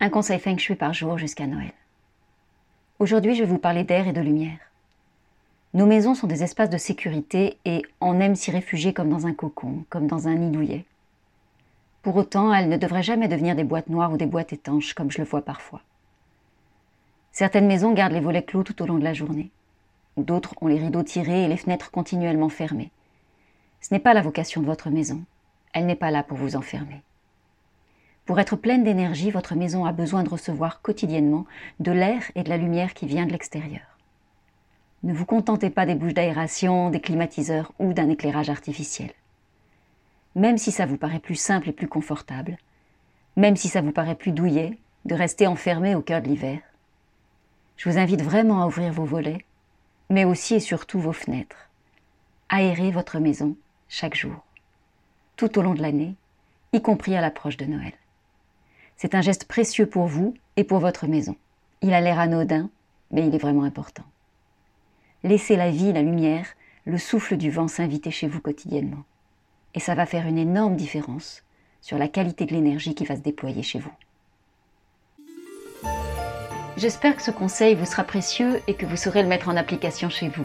Un 0.00 0.10
conseil 0.10 0.40
feng 0.40 0.58
shui 0.58 0.74
par 0.74 0.92
jour 0.92 1.18
jusqu'à 1.18 1.46
Noël. 1.46 1.72
Aujourd'hui, 2.98 3.34
je 3.34 3.44
vais 3.44 3.48
vous 3.48 3.58
parler 3.58 3.84
d'air 3.84 4.08
et 4.08 4.12
de 4.12 4.20
lumière. 4.20 4.58
Nos 5.72 5.86
maisons 5.86 6.14
sont 6.14 6.26
des 6.26 6.42
espaces 6.42 6.68
de 6.68 6.76
sécurité 6.76 7.58
et 7.64 7.82
on 8.00 8.20
aime 8.20 8.34
s'y 8.34 8.50
réfugier 8.50 8.92
comme 8.92 9.08
dans 9.08 9.26
un 9.26 9.32
cocon, 9.32 9.84
comme 9.88 10.06
dans 10.06 10.26
un 10.28 10.34
nid 10.34 10.50
douillet. 10.50 10.84
Pour 12.02 12.16
autant, 12.16 12.52
elles 12.52 12.68
ne 12.68 12.76
devraient 12.76 13.04
jamais 13.04 13.28
devenir 13.28 13.54
des 13.56 13.64
boîtes 13.64 13.88
noires 13.88 14.12
ou 14.12 14.16
des 14.16 14.26
boîtes 14.26 14.52
étanches, 14.52 14.94
comme 14.94 15.10
je 15.10 15.18
le 15.18 15.24
vois 15.24 15.42
parfois. 15.42 15.80
Certaines 17.32 17.66
maisons 17.66 17.94
gardent 17.94 18.12
les 18.12 18.20
volets 18.20 18.42
clos 18.42 18.64
tout 18.64 18.82
au 18.82 18.86
long 18.86 18.98
de 18.98 19.04
la 19.04 19.14
journée. 19.14 19.50
D'autres 20.16 20.54
ont 20.60 20.66
les 20.66 20.78
rideaux 20.78 21.02
tirés 21.02 21.44
et 21.44 21.48
les 21.48 21.56
fenêtres 21.56 21.90
continuellement 21.90 22.48
fermées. 22.48 22.90
Ce 23.80 23.94
n'est 23.94 24.00
pas 24.00 24.12
la 24.12 24.22
vocation 24.22 24.60
de 24.60 24.66
votre 24.66 24.90
maison. 24.90 25.22
Elle 25.72 25.86
n'est 25.86 25.94
pas 25.94 26.10
là 26.10 26.22
pour 26.22 26.36
vous 26.36 26.56
enfermer. 26.56 27.02
Pour 28.26 28.40
être 28.40 28.56
pleine 28.56 28.84
d'énergie, 28.84 29.30
votre 29.30 29.54
maison 29.54 29.84
a 29.84 29.92
besoin 29.92 30.22
de 30.22 30.30
recevoir 30.30 30.80
quotidiennement 30.80 31.44
de 31.78 31.92
l'air 31.92 32.22
et 32.34 32.42
de 32.42 32.48
la 32.48 32.56
lumière 32.56 32.94
qui 32.94 33.06
vient 33.06 33.26
de 33.26 33.32
l'extérieur. 33.32 33.98
Ne 35.02 35.12
vous 35.12 35.26
contentez 35.26 35.68
pas 35.68 35.84
des 35.84 35.94
bouches 35.94 36.14
d'aération, 36.14 36.88
des 36.88 37.00
climatiseurs 37.00 37.72
ou 37.78 37.92
d'un 37.92 38.08
éclairage 38.08 38.48
artificiel. 38.48 39.10
Même 40.34 40.56
si 40.56 40.72
ça 40.72 40.86
vous 40.86 40.96
paraît 40.96 41.18
plus 41.18 41.34
simple 41.34 41.68
et 41.68 41.72
plus 41.72 41.86
confortable, 41.86 42.56
même 43.36 43.56
si 43.56 43.68
ça 43.68 43.82
vous 43.82 43.92
paraît 43.92 44.14
plus 44.14 44.32
douillet 44.32 44.78
de 45.04 45.14
rester 45.14 45.46
enfermé 45.46 45.94
au 45.94 46.00
cœur 46.00 46.22
de 46.22 46.28
l'hiver, 46.28 46.60
je 47.76 47.90
vous 47.90 47.98
invite 47.98 48.22
vraiment 48.22 48.62
à 48.62 48.66
ouvrir 48.66 48.90
vos 48.90 49.04
volets, 49.04 49.44
mais 50.08 50.24
aussi 50.24 50.54
et 50.54 50.60
surtout 50.60 50.98
vos 50.98 51.12
fenêtres. 51.12 51.68
Aérez 52.48 52.90
votre 52.90 53.18
maison 53.18 53.56
chaque 53.88 54.16
jour, 54.16 54.46
tout 55.36 55.58
au 55.58 55.62
long 55.62 55.74
de 55.74 55.82
l'année, 55.82 56.14
y 56.72 56.80
compris 56.80 57.14
à 57.16 57.20
l'approche 57.20 57.58
de 57.58 57.66
Noël. 57.66 57.92
C'est 58.96 59.14
un 59.14 59.20
geste 59.20 59.44
précieux 59.44 59.86
pour 59.86 60.06
vous 60.06 60.34
et 60.56 60.64
pour 60.64 60.78
votre 60.78 61.06
maison. 61.06 61.36
Il 61.82 61.92
a 61.92 62.00
l'air 62.00 62.18
anodin, 62.18 62.70
mais 63.10 63.26
il 63.26 63.34
est 63.34 63.38
vraiment 63.38 63.64
important. 63.64 64.04
Laissez 65.22 65.56
la 65.56 65.70
vie, 65.70 65.92
la 65.92 66.02
lumière, 66.02 66.46
le 66.84 66.98
souffle 66.98 67.36
du 67.36 67.50
vent 67.50 67.68
s'inviter 67.68 68.10
chez 68.10 68.28
vous 68.28 68.40
quotidiennement. 68.40 69.04
Et 69.74 69.80
ça 69.80 69.94
va 69.94 70.06
faire 70.06 70.26
une 70.26 70.38
énorme 70.38 70.76
différence 70.76 71.42
sur 71.80 71.98
la 71.98 72.08
qualité 72.08 72.46
de 72.46 72.52
l'énergie 72.52 72.94
qui 72.94 73.04
va 73.04 73.16
se 73.16 73.20
déployer 73.20 73.62
chez 73.62 73.78
vous. 73.78 73.92
J'espère 76.76 77.16
que 77.16 77.22
ce 77.22 77.30
conseil 77.30 77.74
vous 77.74 77.86
sera 77.86 78.04
précieux 78.04 78.60
et 78.66 78.74
que 78.74 78.86
vous 78.86 78.96
saurez 78.96 79.22
le 79.22 79.28
mettre 79.28 79.48
en 79.48 79.56
application 79.56 80.08
chez 80.10 80.28
vous. 80.28 80.44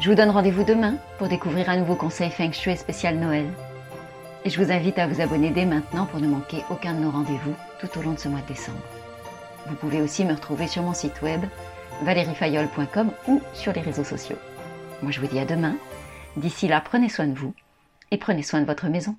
Je 0.00 0.08
vous 0.08 0.14
donne 0.14 0.30
rendez-vous 0.30 0.64
demain 0.64 0.96
pour 1.18 1.28
découvrir 1.28 1.70
un 1.70 1.78
nouveau 1.78 1.96
conseil 1.96 2.30
Feng 2.30 2.52
Shui 2.52 2.76
spécial 2.76 3.18
Noël. 3.18 3.46
Et 4.44 4.50
je 4.50 4.62
vous 4.62 4.70
invite 4.70 4.98
à 4.98 5.06
vous 5.06 5.20
abonner 5.20 5.50
dès 5.50 5.64
maintenant 5.64 6.06
pour 6.06 6.20
ne 6.20 6.28
manquer 6.28 6.64
aucun 6.70 6.94
de 6.94 7.00
nos 7.00 7.10
rendez-vous 7.10 7.54
tout 7.80 7.98
au 7.98 8.02
long 8.02 8.12
de 8.12 8.18
ce 8.18 8.28
mois 8.28 8.40
de 8.40 8.48
décembre. 8.48 8.78
Vous 9.66 9.74
pouvez 9.74 10.00
aussi 10.00 10.24
me 10.24 10.32
retrouver 10.32 10.66
sur 10.66 10.82
mon 10.82 10.94
site 10.94 11.20
web 11.22 11.44
valeriefayol.com 12.02 13.10
ou 13.26 13.42
sur 13.52 13.72
les 13.72 13.80
réseaux 13.80 14.04
sociaux. 14.04 14.38
Moi 15.02 15.10
je 15.10 15.20
vous 15.20 15.26
dis 15.26 15.38
à 15.38 15.44
demain. 15.44 15.76
D'ici 16.36 16.68
là, 16.68 16.80
prenez 16.80 17.08
soin 17.08 17.26
de 17.26 17.38
vous 17.38 17.54
et 18.10 18.18
prenez 18.18 18.42
soin 18.42 18.60
de 18.60 18.66
votre 18.66 18.86
maison. 18.86 19.16